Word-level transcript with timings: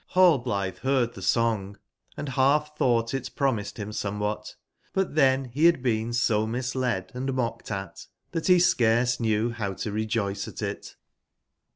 jHLLBLirne 0.15 0.81
beard 0.81 1.13
tbe 1.13 1.21
song, 1.21 1.77
and 2.17 2.29
balf 2.29 2.75
tbougbt 2.79 3.13
it 3.13 3.29
promised 3.35 3.75
bim 3.75 3.91
somewbat; 3.91 4.55
but 4.93 5.13
tben 5.13 5.53
be 5.53 5.69
bad 5.69 5.83
been 5.83 6.11
so 6.11 6.47
misled 6.47 7.11
and 7.13 7.31
mocked 7.35 7.69
at, 7.69 8.07
tbat 8.33 8.47
be 8.47 8.57
scarce 8.57 9.19
knew 9.19 9.53
bow 9.59 9.75
to 9.75 9.91
rejoice 9.91 10.47
at 10.47 10.63
it. 10.63 10.95